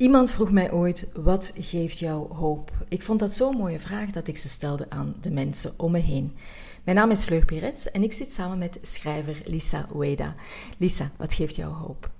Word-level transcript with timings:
Iemand 0.00 0.30
vroeg 0.30 0.50
mij 0.50 0.72
ooit: 0.72 1.10
wat 1.14 1.52
geeft 1.56 1.98
jou 1.98 2.34
hoop? 2.34 2.70
Ik 2.88 3.02
vond 3.02 3.18
dat 3.18 3.30
zo'n 3.30 3.56
mooie 3.56 3.80
vraag 3.80 4.10
dat 4.10 4.28
ik 4.28 4.38
ze 4.38 4.48
stelde 4.48 4.86
aan 4.88 5.14
de 5.20 5.30
mensen 5.30 5.72
om 5.76 5.90
me 5.90 5.98
heen. 5.98 6.36
Mijn 6.84 6.96
naam 6.96 7.10
is 7.10 7.24
Fleur 7.24 7.44
Pirets 7.44 7.90
en 7.90 8.02
ik 8.02 8.12
zit 8.12 8.32
samen 8.32 8.58
met 8.58 8.78
schrijver 8.82 9.42
Lisa 9.44 9.86
Ueda. 9.94 10.34
Lisa, 10.78 11.10
wat 11.16 11.34
geeft 11.34 11.56
jou 11.56 11.72
hoop? 11.72 12.10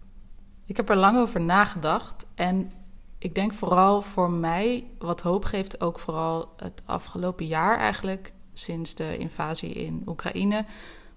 Ik 0.66 0.76
heb 0.76 0.88
er 0.90 0.96
lang 0.96 1.18
over 1.18 1.40
nagedacht 1.40 2.26
en 2.34 2.70
ik 3.18 3.34
denk 3.34 3.54
vooral 3.54 4.02
voor 4.02 4.30
mij 4.30 4.84
wat 4.98 5.20
hoop 5.20 5.44
geeft 5.44 5.80
ook 5.80 5.98
vooral 5.98 6.52
het 6.56 6.82
afgelopen 6.84 7.46
jaar 7.46 7.78
eigenlijk 7.78 8.32
sinds 8.52 8.94
de 8.94 9.18
invasie 9.18 9.72
in 9.72 10.02
Oekraïne, 10.06 10.64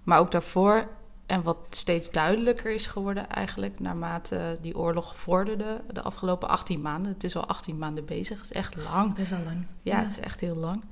maar 0.02 0.18
ook 0.18 0.30
daarvoor 0.30 0.88
en 1.26 1.42
wat 1.42 1.58
steeds 1.70 2.10
duidelijker 2.10 2.72
is 2.72 2.86
geworden 2.86 3.28
eigenlijk 3.28 3.80
naarmate 3.80 4.58
die 4.60 4.76
oorlog 4.76 5.16
vorderde 5.16 5.84
de 5.92 6.02
afgelopen 6.02 6.48
18 6.48 6.80
maanden. 6.80 7.12
Het 7.12 7.24
is 7.24 7.36
al 7.36 7.46
18 7.46 7.78
maanden 7.78 8.04
bezig, 8.04 8.36
het 8.36 8.50
is 8.50 8.56
echt 8.56 8.76
lang. 8.90 9.08
Dat 9.08 9.18
is 9.18 9.32
al 9.32 9.44
lang. 9.44 9.66
Ja, 9.82 10.00
het 10.00 10.12
is 10.12 10.20
echt 10.20 10.40
heel 10.40 10.56
lang. 10.56 10.84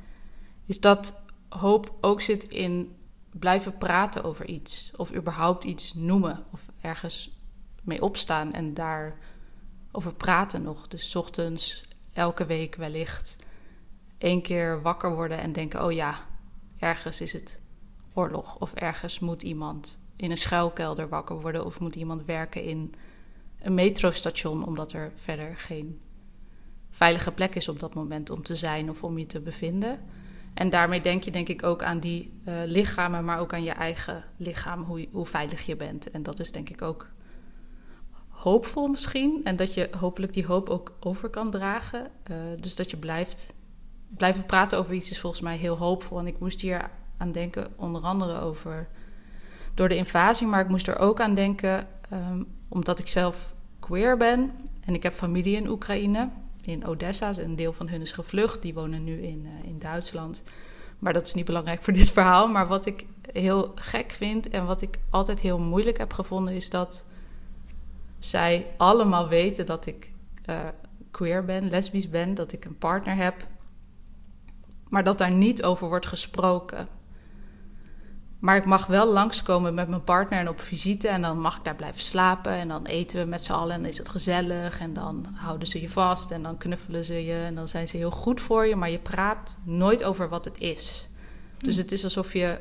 Is 0.67 0.81
dat 0.81 1.23
hoop 1.49 1.95
ook 2.01 2.21
zit 2.21 2.45
in 2.45 2.97
blijven 3.33 3.79
praten 3.79 4.25
over 4.25 4.47
iets. 4.47 4.91
Of 4.97 5.15
überhaupt 5.15 5.65
iets 5.65 5.95
noemen. 5.95 6.45
Of 6.51 6.69
ergens 6.81 7.31
mee 7.83 8.03
opstaan 8.03 8.53
en 8.53 8.75
daar 8.75 9.19
over 9.93 10.15
praten 10.15 10.63
nog. 10.63 10.89
Dus 10.89 11.17
ochtends, 11.17 11.85
elke 12.13 12.47
week 12.47 12.75
wellicht 12.75 13.37
één 14.19 14.43
keer 14.43 14.83
wakker 14.83 15.15
worden 15.15 15.39
en 15.39 15.53
denken: 15.53 15.85
oh 15.85 15.93
ja, 15.93 16.15
ergens 16.79 17.21
is 17.21 17.33
het 17.33 17.61
oorlog. 18.13 18.57
Of 18.57 18.75
ergens 18.75 19.19
moet 19.19 19.43
iemand 19.43 19.99
in 20.23 20.31
een 20.31 20.37
schuilkelder 20.37 21.09
wakker 21.09 21.41
worden. 21.41 21.65
Of 21.65 21.81
moet 21.81 21.97
iemand 21.97 22.25
werken 22.25 22.63
in 22.63 22.95
een 23.61 23.75
metrostation, 23.75 24.67
omdat 24.67 24.93
er 24.93 25.13
verder 25.15 25.57
geen 25.57 26.01
veilige 26.91 27.33
plek 27.33 27.55
is 27.55 27.69
op 27.69 27.81
dat 27.81 27.95
moment 27.95 28.31
om 28.31 28.43
te 28.43 28.57
zijn 28.57 28.91
of 28.91 29.05
om 29.05 29.19
je 29.19 29.27
te 29.27 29.41
bevinden. 29.41 30.01
En 30.55 30.71
daarmee 30.71 31.01
denk 31.01 31.23
je 31.23 31.31
denk 31.31 31.49
ik 31.49 31.63
ook 31.63 31.83
aan 31.83 31.99
die 31.99 32.33
uh, 32.49 32.55
lichamen, 32.65 33.25
maar 33.25 33.39
ook 33.39 33.53
aan 33.53 33.63
je 33.63 33.71
eigen 33.71 34.25
lichaam, 34.37 34.83
hoe, 34.83 35.09
hoe 35.13 35.27
veilig 35.27 35.67
je 35.67 35.77
bent. 35.77 36.11
En 36.11 36.23
dat 36.23 36.41
is 36.41 36.53
denk 36.53 36.69
ik 36.69 36.83
ook 36.83 37.07
hoopvol 38.29 38.89
misschien. 38.89 39.41
En 39.45 39.57
dat 39.57 39.75
je 39.75 39.91
hopelijk 39.99 40.33
die 40.33 40.47
hoop 40.47 40.69
ook 40.69 40.97
over 41.01 41.29
kan 41.29 41.51
dragen. 41.51 42.11
Uh, 42.31 42.37
dus 42.61 42.77
dat 42.77 42.91
je 42.91 42.97
blijft 42.97 43.55
blijven 44.17 44.47
praten 44.47 44.79
over 44.79 44.95
iets 44.95 45.11
is 45.11 45.21
volgens 45.21 45.43
mij 45.43 45.57
heel 45.57 45.77
hoopvol. 45.77 46.19
En 46.19 46.27
ik 46.27 46.39
moest 46.39 46.61
hier 46.61 46.91
aan 47.17 47.33
denken, 47.33 47.67
onder 47.77 48.03
andere 48.03 48.41
over 48.41 48.89
door 49.75 49.89
de 49.89 49.97
invasie, 49.97 50.47
maar 50.47 50.61
ik 50.61 50.69
moest 50.69 50.89
er 50.89 50.99
ook 50.99 51.21
aan 51.21 51.35
denken 51.35 51.87
um, 52.13 52.47
omdat 52.69 52.99
ik 52.99 53.09
zelf 53.09 53.55
queer 53.81 54.17
ben 54.17 54.51
en 54.85 54.95
ik 54.95 55.03
heb 55.03 55.13
familie 55.13 55.57
in 55.57 55.69
Oekraïne, 55.69 56.29
in 56.63 56.87
Odessa. 56.87 57.33
Een 57.37 57.57
deel 57.57 57.73
van 57.73 57.89
hun 57.89 58.01
is 58.01 58.13
gevlucht, 58.13 58.63
die 58.63 58.75
wonen 58.75 59.05
nu 59.05 59.23
in, 59.23 59.45
uh, 59.45 59.69
in 59.69 59.79
Duitsland. 59.79 60.43
Maar 60.99 61.13
dat 61.13 61.27
is 61.27 61.35
niet 61.35 61.45
belangrijk 61.45 61.83
voor 61.83 61.93
dit 61.93 62.11
verhaal. 62.11 62.49
Maar 62.49 62.67
wat 62.67 62.87
ik 62.87 63.07
heel 63.33 63.73
gek 63.75 64.11
vind 64.11 64.49
en 64.49 64.67
wat 64.67 64.83
ik 64.83 64.99
altijd 65.11 65.41
heel 65.41 65.59
moeilijk 65.59 65.99
heb 65.99 66.13
gevonden, 66.13 66.55
is 66.55 66.71
dat 66.71 67.05
zij 68.19 68.67
allemaal 68.77 69.29
weten 69.29 69.67
dat 69.67 69.87
ik 69.87 70.13
uh, 70.47 70.57
queer 71.11 71.45
ben, 71.45 71.69
lesbisch 71.69 72.09
ben, 72.09 72.35
dat 72.35 72.53
ik 72.53 72.65
een 72.65 72.79
partner 72.79 73.17
heb. 73.17 73.47
Maar 74.89 75.05
dat 75.05 75.19
daar 75.19 75.31
niet 75.31 75.63
over 75.63 75.89
wordt 75.89 76.07
gesproken. 76.07 76.89
Maar 78.43 78.57
ik 78.57 78.65
mag 78.65 78.87
wel 78.87 79.13
langskomen 79.13 79.75
met 79.75 79.89
mijn 79.89 80.05
partner 80.05 80.39
en 80.39 80.49
op 80.49 80.61
visite. 80.61 81.09
En 81.09 81.23
dan 81.23 81.41
mag 81.41 81.57
ik 81.57 81.65
daar 81.65 81.77
blijven 81.77 82.01
slapen. 82.01 82.53
En 82.53 82.69
dan 82.69 82.87
eten 82.87 83.19
we 83.19 83.27
met 83.27 83.45
z'n 83.45 83.53
allen 83.53 83.75
en 83.75 83.85
is 83.85 83.99
het 83.99 84.09
gezellig. 84.09 84.81
En 84.81 84.95
dan 84.95 85.27
houden 85.35 85.69
ze 85.69 85.81
je 85.81 85.89
vast 85.89 86.31
en 86.31 86.43
dan 86.43 86.59
knuffelen 86.59 87.05
ze 87.05 87.25
je. 87.25 87.35
En 87.35 87.55
dan 87.55 87.69
zijn 87.69 87.89
ze 87.89 87.97
heel 87.97 88.11
goed 88.11 88.41
voor 88.41 88.67
je. 88.67 88.77
Maar 88.77 88.91
je 88.91 88.99
praat 88.99 89.57
nooit 89.65 90.05
over 90.05 90.29
wat 90.29 90.45
het 90.45 90.61
is. 90.61 91.09
Dus 91.59 91.77
het 91.77 91.93
is 91.93 92.05
alsof 92.05 92.33
je 92.33 92.59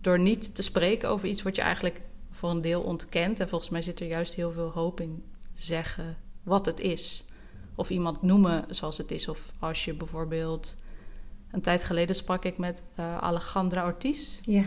door 0.00 0.18
niet 0.18 0.54
te 0.54 0.62
spreken 0.62 1.08
over 1.08 1.28
iets... 1.28 1.42
wat 1.42 1.56
je 1.56 1.62
eigenlijk 1.62 2.00
voor 2.30 2.50
een 2.50 2.60
deel 2.60 2.80
ontkent. 2.80 3.40
En 3.40 3.48
volgens 3.48 3.70
mij 3.70 3.82
zit 3.82 4.00
er 4.00 4.06
juist 4.06 4.34
heel 4.34 4.52
veel 4.52 4.70
hoop 4.70 5.00
in 5.00 5.24
zeggen 5.54 6.16
wat 6.42 6.66
het 6.66 6.80
is. 6.80 7.24
Of 7.74 7.90
iemand 7.90 8.22
noemen 8.22 8.64
zoals 8.68 8.98
het 8.98 9.10
is. 9.10 9.28
Of 9.28 9.52
als 9.58 9.84
je 9.84 9.94
bijvoorbeeld... 9.94 10.76
Een 11.50 11.60
tijd 11.60 11.84
geleden 11.84 12.16
sprak 12.16 12.44
ik 12.44 12.58
met 12.58 12.82
uh, 12.98 13.18
Alejandra 13.18 13.84
Ortiz. 13.84 14.38
Ja. 14.42 14.64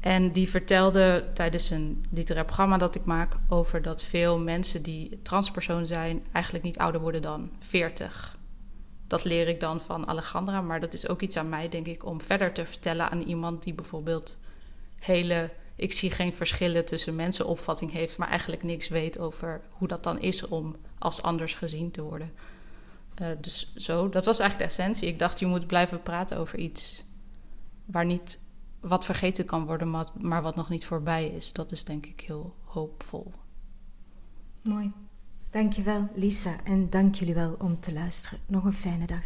En 0.00 0.32
die 0.32 0.48
vertelde 0.48 1.24
tijdens 1.34 1.70
een 1.70 2.04
literair 2.10 2.44
programma 2.44 2.76
dat 2.76 2.94
ik 2.94 3.04
maak 3.04 3.34
over 3.48 3.82
dat 3.82 4.02
veel 4.02 4.38
mensen 4.38 4.82
die 4.82 5.22
transpersoon 5.22 5.86
zijn 5.86 6.26
eigenlijk 6.32 6.64
niet 6.64 6.78
ouder 6.78 7.00
worden 7.00 7.22
dan 7.22 7.50
40. 7.58 8.36
Dat 9.06 9.24
leer 9.24 9.48
ik 9.48 9.60
dan 9.60 9.80
van 9.80 10.08
Alejandra, 10.08 10.60
maar 10.60 10.80
dat 10.80 10.94
is 10.94 11.08
ook 11.08 11.20
iets 11.20 11.36
aan 11.36 11.48
mij, 11.48 11.68
denk 11.68 11.86
ik, 11.86 12.04
om 12.04 12.20
verder 12.20 12.52
te 12.52 12.66
vertellen 12.66 13.10
aan 13.10 13.22
iemand 13.22 13.62
die 13.62 13.74
bijvoorbeeld 13.74 14.38
hele. 14.98 15.50
Ik 15.76 15.92
zie 15.92 16.10
geen 16.10 16.32
verschillen 16.32 16.84
tussen 16.84 17.14
mensenopvatting 17.14 17.92
heeft, 17.92 18.18
maar 18.18 18.28
eigenlijk 18.28 18.62
niks 18.62 18.88
weet 18.88 19.18
over 19.18 19.60
hoe 19.70 19.88
dat 19.88 20.02
dan 20.02 20.20
is 20.20 20.48
om 20.48 20.76
als 20.98 21.22
anders 21.22 21.54
gezien 21.54 21.90
te 21.90 22.02
worden. 22.02 22.32
Uh, 23.22 23.28
dus 23.40 23.74
zo, 23.76 24.08
dat 24.08 24.24
was 24.24 24.38
eigenlijk 24.38 24.70
de 24.70 24.76
essentie. 24.76 25.08
Ik 25.08 25.18
dacht, 25.18 25.38
je 25.38 25.46
moet 25.46 25.66
blijven 25.66 26.02
praten 26.02 26.38
over 26.38 26.58
iets 26.58 27.04
waar 27.84 28.04
niet 28.04 28.46
wat 28.80 29.04
vergeten 29.04 29.44
kan 29.44 29.66
worden, 29.66 29.90
maar, 29.90 30.06
maar 30.20 30.42
wat 30.42 30.56
nog 30.56 30.68
niet 30.68 30.86
voorbij 30.86 31.28
is. 31.28 31.52
Dat 31.52 31.72
is 31.72 31.84
denk 31.84 32.06
ik 32.06 32.20
heel 32.20 32.54
hoopvol. 32.64 33.32
Mooi. 34.62 34.92
Dankjewel 35.50 36.06
Lisa 36.14 36.64
en 36.64 36.90
dank 36.90 37.14
jullie 37.14 37.34
wel 37.34 37.56
om 37.58 37.80
te 37.80 37.92
luisteren. 37.92 38.38
Nog 38.46 38.64
een 38.64 38.72
fijne 38.72 39.06
dag. 39.06 39.24